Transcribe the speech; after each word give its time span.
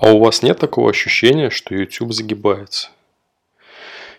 А 0.00 0.12
у 0.12 0.18
вас 0.18 0.42
нет 0.42 0.58
такого 0.58 0.90
ощущения, 0.90 1.50
что 1.50 1.74
YouTube 1.74 2.14
загибается? 2.14 2.88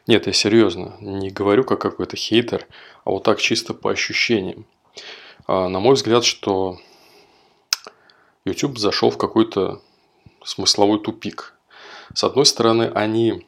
Нет, 0.06 0.28
я 0.28 0.34
серьезно, 0.34 0.96
не 1.00 1.32
говорю 1.32 1.64
как 1.64 1.82
какой-то 1.82 2.16
хейтер, 2.16 2.68
а 3.04 3.10
вот 3.10 3.24
так 3.24 3.42
чисто 3.42 3.74
по 3.74 3.90
ощущениям. 3.90 4.66
А, 5.48 5.68
на 5.70 5.80
мой 5.80 5.96
взгляд, 5.96 6.24
что 6.24 6.78
YouTube 8.46 8.78
зашел 8.78 9.10
в 9.10 9.18
какой-то 9.18 9.82
смысловой 10.44 11.00
тупик. 11.00 11.56
С 12.14 12.24
одной 12.24 12.46
стороны, 12.46 12.92
они 12.94 13.48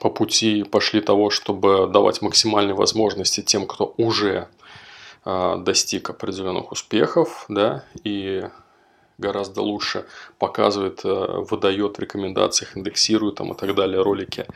по 0.00 0.10
пути 0.10 0.64
пошли 0.64 1.00
того, 1.00 1.30
чтобы 1.30 1.86
давать 1.86 2.22
максимальные 2.22 2.74
возможности 2.74 3.40
тем, 3.40 3.68
кто 3.68 3.94
уже 3.98 4.48
а, 5.24 5.58
достиг 5.58 6.10
определенных 6.10 6.72
успехов, 6.72 7.44
да, 7.48 7.84
и 8.02 8.48
гораздо 9.20 9.62
лучше 9.62 10.06
показывает, 10.38 11.04
э, 11.04 11.44
выдает 11.50 11.96
в 11.96 12.00
рекомендациях, 12.00 12.76
индексирует 12.76 13.36
там 13.36 13.52
и 13.52 13.56
так 13.56 13.74
далее 13.74 14.02
ролики 14.02 14.46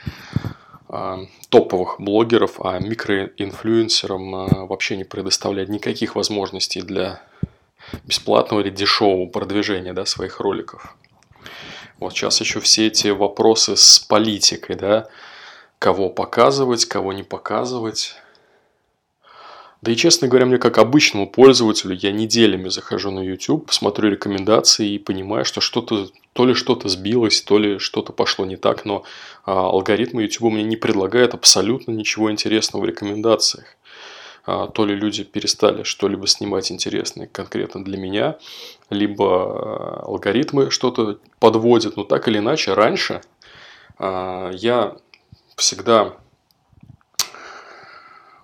а, 0.88 1.20
топовых 1.48 1.96
блогеров, 1.98 2.60
а 2.60 2.78
микроинфлюенсерам 2.78 4.34
э, 4.34 4.66
вообще 4.66 4.96
не 4.96 5.04
предоставляет 5.04 5.68
никаких 5.68 6.14
возможностей 6.14 6.82
для 6.82 7.22
бесплатного 8.04 8.60
или 8.60 8.70
дешевого 8.70 9.26
продвижения 9.26 9.92
да, 9.92 10.04
своих 10.06 10.40
роликов. 10.40 10.96
Вот 11.98 12.12
сейчас 12.12 12.40
еще 12.40 12.60
все 12.60 12.86
эти 12.86 13.08
вопросы 13.08 13.76
с 13.76 13.98
политикой, 13.98 14.76
да, 14.76 15.08
кого 15.78 16.10
показывать, 16.10 16.84
кого 16.86 17.12
не 17.12 17.22
показывать. 17.22 18.16
Да 19.84 19.92
и, 19.92 19.96
честно 19.96 20.28
говоря, 20.28 20.46
мне 20.46 20.56
как 20.56 20.78
обычному 20.78 21.28
пользователю, 21.28 21.94
я 21.94 22.10
неделями 22.10 22.70
захожу 22.70 23.10
на 23.10 23.20
YouTube, 23.20 23.70
смотрю 23.70 24.08
рекомендации 24.08 24.92
и 24.92 24.98
понимаю, 24.98 25.44
что 25.44 25.60
что-то, 25.60 26.08
то 26.32 26.46
ли 26.46 26.54
что-то 26.54 26.88
сбилось, 26.88 27.42
то 27.42 27.58
ли 27.58 27.78
что-то 27.78 28.14
пошло 28.14 28.46
не 28.46 28.56
так, 28.56 28.86
но 28.86 29.04
а, 29.44 29.68
алгоритмы 29.68 30.22
YouTube 30.22 30.52
мне 30.52 30.62
не 30.62 30.76
предлагают 30.76 31.34
абсолютно 31.34 31.90
ничего 31.90 32.32
интересного 32.32 32.80
в 32.80 32.86
рекомендациях. 32.86 33.76
А, 34.46 34.68
то 34.68 34.86
ли 34.86 34.94
люди 34.94 35.22
перестали 35.22 35.82
что-либо 35.82 36.26
снимать 36.28 36.72
интересное 36.72 37.26
конкретно 37.26 37.84
для 37.84 37.98
меня, 37.98 38.38
либо 38.88 39.26
а, 39.26 40.02
алгоритмы 40.06 40.70
что-то 40.70 41.18
подводят, 41.40 41.98
но 41.98 42.04
так 42.04 42.26
или 42.26 42.38
иначе, 42.38 42.72
раньше 42.72 43.20
а, 43.98 44.50
я 44.50 44.96
всегда 45.56 46.14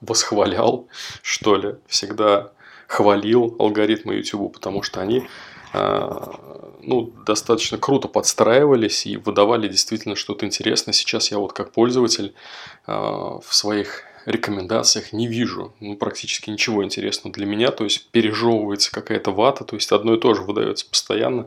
восхвалял, 0.01 0.89
что 1.23 1.57
ли, 1.57 1.77
всегда 1.87 2.53
хвалил 2.87 3.55
алгоритмы 3.59 4.15
YouTube, 4.15 4.53
потому 4.53 4.83
что 4.83 5.01
они 5.01 5.27
а, 5.73 6.75
ну, 6.83 7.13
достаточно 7.25 7.79
круто 7.79 8.09
подстраивались 8.09 9.07
и 9.07 9.17
выдавали 9.17 9.69
действительно 9.69 10.17
что-то 10.17 10.47
интересное. 10.47 10.93
Сейчас 10.93 11.31
я 11.31 11.39
вот 11.39 11.53
как 11.53 11.73
пользователь 11.73 12.35
а, 12.87 13.39
в 13.39 13.55
своих 13.55 14.05
рекомендациях 14.27 15.13
не 15.13 15.27
вижу 15.27 15.73
ну, 15.81 15.97
практически 15.97 16.51
ничего 16.51 16.85
интересного 16.85 17.33
для 17.33 17.47
меня. 17.47 17.71
То 17.71 17.85
есть 17.85 18.11
пережевывается 18.11 18.91
какая-то 18.91 19.31
вата, 19.31 19.65
то 19.65 19.77
есть 19.77 19.93
одно 19.93 20.15
и 20.15 20.21
то 20.21 20.35
же 20.35 20.43
выдается 20.43 20.87
постоянно. 20.89 21.47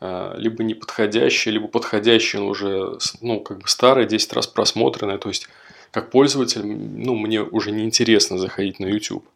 А, 0.00 0.34
либо 0.36 0.64
неподходящее, 0.64 1.54
либо 1.54 1.68
подходящее, 1.68 2.42
но 2.42 2.48
уже 2.48 2.98
ну, 3.20 3.40
как 3.40 3.60
бы 3.60 3.68
старое, 3.68 4.06
10 4.06 4.32
раз 4.32 4.48
просмотренное. 4.48 5.18
То 5.18 5.28
есть 5.28 5.48
как 5.92 6.10
пользователь, 6.10 6.64
ну, 6.64 7.14
мне 7.14 7.42
уже 7.42 7.70
не 7.70 7.84
интересно 7.84 8.38
заходить 8.38 8.80
на 8.80 8.86
YouTube. 8.86 9.28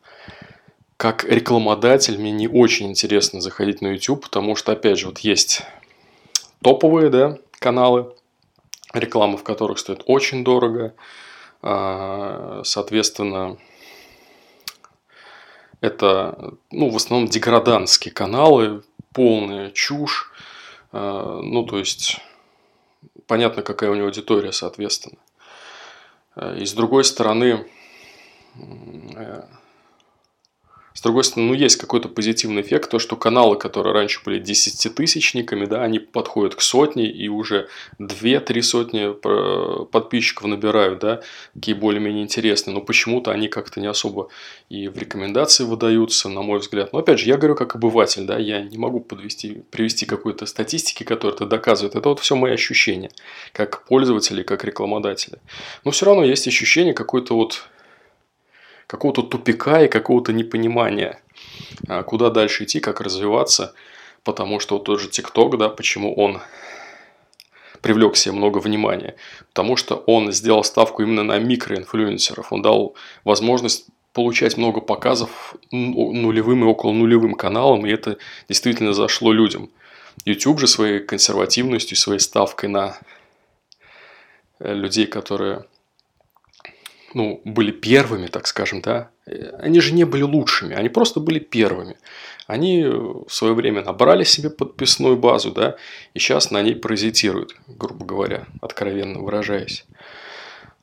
Как 0.97 1.25
рекламодатель 1.25 2.19
мне 2.19 2.33
не 2.33 2.49
очень 2.49 2.89
интересно 2.89 3.43
заходить 3.43 3.83
на 3.83 3.89
YouTube, 3.89 4.23
потому 4.23 4.57
что, 4.57 4.73
опять 4.73 4.99
же, 4.99 5.09
вот 5.09 5.19
есть 5.19 5.63
топовые 6.63 7.11
да, 7.11 7.39
каналы, 7.59 8.15
реклама 8.95 9.37
в 9.37 9.45
которых 9.45 9.79
стоит 9.79 10.03
очень 10.07 10.45
дорого. 10.45 10.95
А, 11.61 12.63
соответственно, 12.65 13.59
это 15.83 16.55
ну, 16.71 16.89
в 16.89 16.97
основном 16.97 17.29
деградантские 17.29 18.15
каналы, 18.15 18.83
полная 19.13 19.71
чушь. 19.73 20.33
А, 20.93 21.39
ну, 21.43 21.65
то 21.65 21.79
есть, 21.79 22.19
понятно, 23.27 23.61
какая 23.63 23.91
у 23.91 23.95
него 23.95 24.07
аудитория, 24.07 24.53
соответственно. 24.53 25.19
Э, 26.37 26.57
и 26.59 26.67
с 26.67 26.73
другой 26.75 27.05
стороны, 27.05 27.67
э, 29.17 29.43
с 30.97 31.03
другой 31.03 31.25
стороны, 31.25 31.49
ну, 31.49 31.55
есть 31.55 31.77
какой-то 31.77 32.09
позитивный 32.09 32.63
эффект, 32.63 32.91
то, 32.91 32.99
что 32.99 33.17
каналы, 33.17 33.59
которые 33.59 33.93
раньше 33.93 34.23
были 34.25 34.39
десятитысячниками, 34.39 35.67
да, 35.67 35.83
они 35.83 35.99
подходят 35.99 36.55
к 36.55 36.63
сотне 36.63 37.11
и 37.11 37.29
уже 37.29 37.69
две-три 37.99 38.63
сотни 38.63 39.11
э, 39.13 39.85
подписчиков 39.85 40.47
набирают, 40.47 41.01
да, 41.01 41.21
такие 41.53 41.77
более-менее 41.77 42.25
интересные, 42.25 42.73
но 42.73 42.81
почему-то 42.81 43.31
они 43.31 43.49
как-то 43.49 43.79
не 43.79 43.89
особо 43.89 44.31
и 44.71 44.89
в 44.89 44.97
рекомендации 44.97 45.65
выдаются, 45.65 46.31
на 46.31 46.41
мой 46.41 46.61
взгляд. 46.61 46.95
Но 46.95 47.01
опять 47.01 47.19
же, 47.19 47.29
я 47.29 47.37
говорю 47.37 47.57
как 47.57 47.75
обыватель, 47.75 48.25
да, 48.25 48.39
я 48.39 48.63
не 48.63 48.79
могу 48.79 49.01
подвести, 49.01 49.65
привести 49.71 50.07
какой-то 50.07 50.47
статистики, 50.47 51.05
которая 51.05 51.37
это 51.37 51.45
доказывает. 51.45 51.95
Это 51.95 52.09
вот 52.09 52.21
все 52.21 52.37
мои 52.37 52.55
ощущения, 52.55 53.11
как 53.53 53.85
пользователя, 53.85 54.43
как 54.45 54.65
рекламодателя. 54.65 55.41
Но 55.85 55.91
все 55.91 56.07
равно 56.07 56.25
есть 56.25 56.49
ощущение 56.49 56.95
какой-то 56.95 57.35
вот 57.35 57.69
какого-то 58.87 59.23
тупика 59.23 59.83
и 59.83 59.89
какого-то 59.89 60.33
непонимания, 60.33 61.21
а, 61.89 62.03
куда 62.03 62.31
дальше 62.31 62.65
идти, 62.65 62.81
как 62.81 63.01
развиваться, 63.01 63.75
потому 64.25 64.61
что 64.61 64.77
вот 64.77 64.85
тот 64.85 65.01
же 65.01 65.09
ТикТок, 65.09 65.59
да, 65.59 65.69
почему 65.69 66.15
он 66.15 66.41
привлек 67.83 68.17
себе 68.17 68.35
много 68.35 68.59
внимания, 68.59 69.17
потому 69.49 69.77
что 69.77 69.97
он 70.07 70.33
сделал 70.33 70.65
ставку 70.65 71.03
именно 71.03 71.23
на 71.23 71.39
микроинфлюенсеров, 71.39 72.53
он 72.53 72.63
дал 72.63 72.95
возможность 73.25 73.87
получать 74.13 74.57
много 74.57 74.81
показов 74.81 75.57
нулевым 75.71 76.65
и 76.65 76.67
около 76.67 76.93
нулевым 76.93 77.35
каналам, 77.35 77.87
и 77.87 77.91
это 77.91 78.17
действительно 78.49 78.95
зашло 78.95 79.31
людям. 79.31 79.71
YouTube 80.25 80.59
же 80.59 80.67
своей 80.67 81.01
консервативностью, 81.01 81.99
своей 81.99 82.21
ставкой 82.21 82.71
на 82.71 82.99
э, 84.59 84.73
людей, 84.73 85.07
которые 85.07 85.67
ну, 87.17 87.41
были 87.47 87.71
первыми, 87.71 88.27
так 88.27 88.47
скажем, 88.47 88.83
да, 88.83 89.09
они 89.59 89.81
же 89.81 89.95
не 89.95 90.05
были 90.05 90.21
лучшими, 90.21 90.77
они 90.77 90.91
просто 90.91 91.19
были 91.19 91.39
первыми. 91.39 91.97
Они 92.47 92.85
в 92.85 93.31
свое 93.31 93.55
время 93.55 93.83
набрали 93.83 94.23
себе 94.23 94.51
подписную 94.51 95.17
базу, 95.17 95.51
да, 95.51 95.77
и 96.13 96.19
сейчас 96.19 96.51
на 96.51 96.61
ней 96.61 96.77
паразитируют, 96.77 97.57
грубо 97.69 98.05
говоря, 98.05 98.47
откровенно 98.61 99.21
выражаясь. 99.21 99.87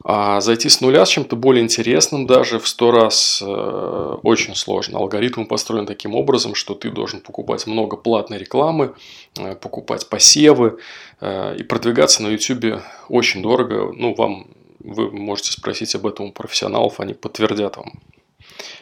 А 0.03 0.41
зайти 0.41 0.69
с 0.69 0.81
нуля 0.81 1.05
с 1.05 1.09
чем-то 1.09 1.35
более 1.35 1.63
интересным 1.63 2.25
даже 2.25 2.57
в 2.57 2.67
сто 2.67 2.89
раз 2.89 3.39
э, 3.45 4.17
очень 4.23 4.55
сложно. 4.55 4.97
Алгоритм 4.97 5.45
построен 5.45 5.85
таким 5.85 6.15
образом, 6.15 6.55
что 6.55 6.73
ты 6.73 6.89
должен 6.89 7.21
покупать 7.21 7.67
много 7.67 7.95
платной 7.95 8.39
рекламы, 8.39 8.95
э, 9.37 9.55
покупать 9.55 10.09
посевы 10.09 10.79
э, 11.21 11.57
и 11.57 11.63
продвигаться 11.63 12.23
на 12.23 12.29
YouTube 12.29 12.81
очень 13.07 13.43
дорого. 13.43 13.93
Ну, 13.95 14.15
вам 14.15 14.47
вы 14.83 15.11
можете 15.11 15.51
спросить 15.51 15.95
об 15.95 16.05
этом 16.05 16.27
у 16.27 16.31
профессионалов, 16.31 16.99
они 16.99 17.13
подтвердят 17.13 17.77
вам 17.77 18.01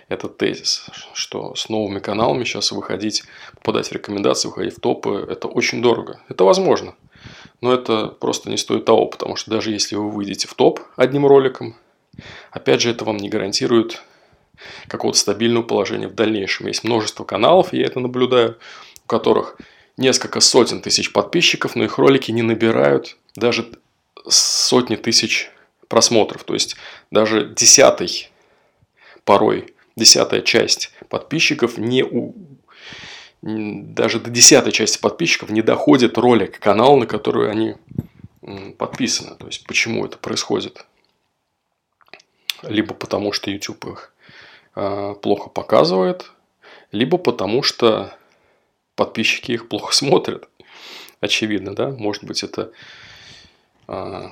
этот 0.10 0.38
тезис, 0.38 0.86
что 1.14 1.56
с 1.56 1.70
новыми 1.70 2.00
каналами 2.00 2.44
сейчас 2.44 2.72
выходить, 2.72 3.24
попадать 3.56 3.88
в 3.88 3.92
рекомендации, 3.94 4.50
выходить 4.50 4.76
в 4.76 4.80
топы, 4.80 5.26
это 5.30 5.48
очень 5.48 5.82
дорого. 5.82 6.20
Это 6.28 6.44
возможно, 6.44 6.96
но 7.62 7.74
это 7.74 8.08
просто 8.08 8.50
не 8.50 8.58
стоит 8.58 8.86
того, 8.86 9.06
потому 9.06 9.36
что 9.36 9.52
даже 9.52 9.72
если 9.72 9.96
вы 9.96 10.10
выйдете 10.10 10.48
в 10.48 10.54
топ 10.54 10.82
одним 10.96 11.26
роликом, 11.26 11.76
опять 12.52 12.82
же, 12.82 12.90
это 12.90 13.06
вам 13.06 13.18
не 13.18 13.30
гарантирует 13.30 14.02
какого-то 14.88 15.18
стабильного 15.18 15.64
положения 15.64 16.08
в 16.08 16.16
дальнейшем. 16.16 16.68
Есть 16.68 16.84
множество 16.84 17.24
каналов, 17.24 17.74
я 17.74 17.86
это 17.86 18.00
наблюдаю, 18.00 18.58
у 19.04 19.08
которых 19.08 19.58
несколько 19.98 20.40
сотен 20.40 20.82
тысяч 20.82 21.14
подписчиков, 21.14 21.76
но 21.76 21.84
их 21.84 21.98
ролики 21.98 22.32
не 22.32 22.42
набирают 22.42 23.18
даже 23.36 23.68
сотни 24.28 24.96
тысяч 24.96 25.52
просмотров. 25.92 26.46
То 26.46 26.54
есть 26.54 26.78
даже 27.12 27.54
десятый, 27.54 28.32
порой 29.26 29.76
десятая 29.98 30.42
часть 30.42 30.94
подписчиков 31.10 31.78
не 31.78 32.02
у... 32.04 32.34
даже 33.42 34.22
до 34.22 34.30
десятой 34.30 34.72
части 34.72 34.98
подписчиков 35.00 35.50
не 35.50 35.62
доходит 35.62 36.18
ролик 36.18 36.60
канала, 36.60 36.96
на 36.96 37.06
который 37.06 37.52
они 37.52 37.76
подписаны. 38.78 39.36
То 39.36 39.48
есть 39.48 39.68
почему 39.68 40.06
это 40.06 40.18
происходит? 40.18 40.86
Либо 42.64 42.94
потому, 42.94 43.34
что 43.34 43.52
YouTube 43.52 43.86
их 43.88 44.14
э, 44.76 45.16
плохо 45.22 45.50
показывает, 45.50 46.32
либо 46.94 47.18
потому, 47.18 47.64
что 47.64 48.16
подписчики 48.96 49.52
их 49.52 49.68
плохо 49.68 49.94
смотрят. 49.94 50.48
Очевидно, 51.20 51.76
да? 51.76 51.90
Может 51.90 52.24
быть, 52.24 52.44
это 52.44 52.72
э, 53.90 54.30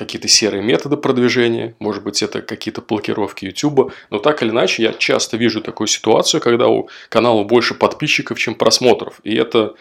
какие-то 0.00 0.28
серые 0.28 0.62
методы 0.62 0.96
продвижения, 0.96 1.74
может 1.78 2.02
быть, 2.02 2.22
это 2.22 2.40
какие-то 2.40 2.80
блокировки 2.80 3.44
YouTube, 3.44 3.92
но 4.08 4.18
так 4.18 4.42
или 4.42 4.48
иначе 4.48 4.82
я 4.82 4.92
часто 4.94 5.36
вижу 5.36 5.60
такую 5.60 5.88
ситуацию, 5.88 6.40
когда 6.40 6.68
у 6.68 6.88
канала 7.10 7.44
больше 7.44 7.74
подписчиков, 7.74 8.38
чем 8.38 8.54
просмотров, 8.54 9.20
и 9.24 9.36
это 9.36 9.74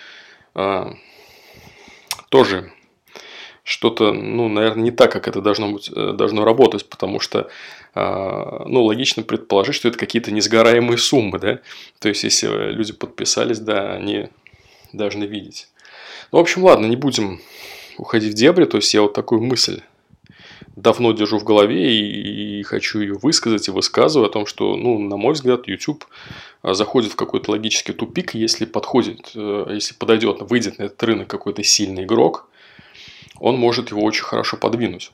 э, 0.55 0.85
тоже 2.27 2.71
что-то, 3.63 4.11
ну, 4.11 4.49
наверное, 4.49 4.83
не 4.83 4.91
так, 4.91 5.09
как 5.11 5.29
это 5.29 5.41
должно, 5.41 5.71
быть, 5.71 5.89
э, 5.95 6.11
должно 6.13 6.43
работать, 6.43 6.89
потому 6.89 7.21
что, 7.21 7.49
а, 7.95 8.65
ну, 8.65 8.83
логично 8.83 9.23
предположить, 9.23 9.75
что 9.75 9.87
это 9.87 9.97
какие-то 9.97 10.31
несгораемые 10.31 10.97
суммы, 10.97 11.39
да, 11.39 11.59
то 11.99 12.09
есть, 12.09 12.23
если 12.23 12.47
люди 12.71 12.91
подписались, 12.91 13.59
да, 13.59 13.93
они 13.93 14.27
должны 14.91 15.23
видеть. 15.23 15.69
Ну, 16.33 16.39
в 16.39 16.41
общем, 16.41 16.63
ладно, 16.65 16.87
не 16.87 16.97
будем 16.97 17.39
уходить 17.97 18.33
в 18.33 18.35
дебри, 18.35 18.65
то 18.65 18.75
есть, 18.75 18.93
я 18.93 19.01
вот 19.01 19.13
такую 19.13 19.41
мысль 19.41 19.81
давно 20.81 21.11
держу 21.11 21.39
в 21.39 21.43
голове 21.43 21.93
и, 21.93 22.59
и 22.59 22.63
хочу 22.63 22.99
ее 22.99 23.13
высказать 23.13 23.67
и 23.67 23.71
высказываю 23.71 24.29
о 24.29 24.31
том, 24.31 24.45
что, 24.45 24.75
ну, 24.75 24.97
на 24.99 25.17
мой 25.17 25.33
взгляд, 25.33 25.67
YouTube 25.67 26.05
а, 26.61 26.73
заходит 26.73 27.11
в 27.11 27.15
какой-то 27.15 27.51
логический 27.51 27.93
тупик, 27.93 28.33
если 28.33 28.65
подходит, 28.65 29.31
э, 29.35 29.65
если 29.69 29.93
подойдет, 29.93 30.41
выйдет 30.41 30.79
на 30.79 30.83
этот 30.83 31.01
рынок 31.03 31.27
какой-то 31.27 31.63
сильный 31.63 32.03
игрок, 32.03 32.49
он 33.39 33.57
может 33.57 33.91
его 33.91 34.03
очень 34.03 34.23
хорошо 34.23 34.57
подвинуть. 34.57 35.11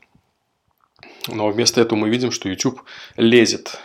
Но 1.27 1.50
вместо 1.50 1.81
этого 1.81 1.97
мы 1.97 2.09
видим, 2.09 2.31
что 2.31 2.50
YouTube 2.50 2.81
лезет, 3.17 3.79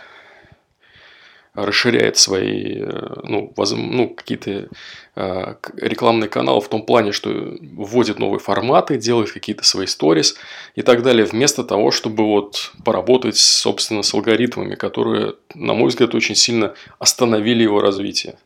расширяет 1.55 2.17
свои 2.17 2.79
э, 2.81 3.15
ну, 3.25 3.53
воз, 3.57 3.73
ну, 3.73 4.09
какие-то 4.09 4.69
э, 5.17 5.55
рекламные 5.77 6.29
каналы 6.29 6.61
в 6.61 6.69
том 6.69 6.83
плане, 6.83 7.13
что 7.13 7.31
вводит 7.61 8.19
новые 8.19 8.39
форматы, 8.39 8.99
делает 8.99 9.33
какие-то 9.33 9.65
свои 9.65 9.87
сторис 9.87 10.37
и 10.75 10.83
так 10.83 11.03
далее, 11.03 11.25
вместо 11.25 11.65
того, 11.65 11.91
чтобы 11.91 12.25
вот 12.25 12.73
поработать, 12.85 13.37
собственно, 13.37 14.03
с 14.03 14.15
алгоритмами, 14.15 14.77
которые, 14.77 15.35
на 15.55 15.75
мой 15.75 15.89
взгляд, 15.89 16.15
очень 16.15 16.37
сильно 16.37 16.75
остановили 16.99 17.63
его 17.63 17.81
развитие. 17.81 18.37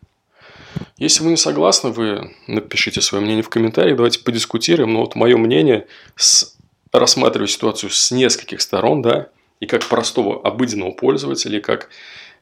Если 0.97 1.23
вы 1.23 1.31
не 1.31 1.37
согласны, 1.37 1.91
вы 1.91 2.35
напишите 2.47 3.01
свое 3.01 3.23
мнение 3.23 3.43
в 3.43 3.49
комментариях, 3.49 3.97
давайте 3.97 4.21
подискутируем. 4.21 4.93
Но 4.93 5.01
вот 5.01 5.15
мое 5.15 5.37
мнение, 5.37 5.87
с, 6.17 6.57
рассматриваю 6.93 7.49
ситуацию 7.49 7.91
с 7.91 8.11
нескольких 8.11 8.61
сторон, 8.61 9.03
да, 9.03 9.29
и 9.61 9.67
как 9.67 9.85
простого 9.85 10.41
обыденного 10.43 10.93
пользователя, 10.93 11.59
и 11.59 11.63
как 11.63 11.89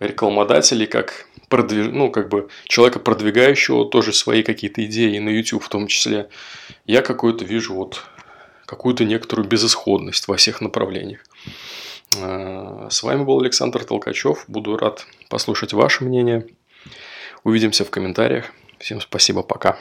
рекламодателя, 0.00 0.84
и 0.84 0.88
как 0.88 1.26
продвиж... 1.48 1.88
ну, 1.92 2.10
как 2.10 2.28
бы 2.28 2.48
человека, 2.64 2.98
продвигающего 2.98 3.86
тоже 3.86 4.12
свои 4.12 4.42
какие-то 4.42 4.84
идеи 4.84 5.18
на 5.18 5.30
YouTube 5.30 5.64
в 5.64 5.68
том 5.68 5.86
числе, 5.86 6.28
я 6.84 7.02
какую-то 7.02 7.44
вижу 7.44 7.74
вот 7.74 8.02
какую-то 8.66 9.04
некоторую 9.04 9.48
безысходность 9.48 10.28
во 10.28 10.36
всех 10.36 10.60
направлениях. 10.60 11.20
А, 12.20 12.88
с 12.90 13.02
вами 13.02 13.24
был 13.24 13.40
Александр 13.40 13.84
Толкачев. 13.84 14.44
Буду 14.48 14.76
рад 14.76 15.06
послушать 15.28 15.72
ваше 15.72 16.04
мнение. 16.04 16.46
Увидимся 17.44 17.84
в 17.84 17.90
комментариях. 17.90 18.52
Всем 18.78 19.00
спасибо, 19.00 19.42
пока. 19.42 19.78